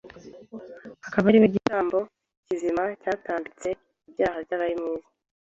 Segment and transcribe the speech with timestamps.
[1.07, 1.97] akaba ari we gitambo
[2.45, 3.69] kizima cyatambitse
[4.07, 5.11] ibyaha by'abari mu isi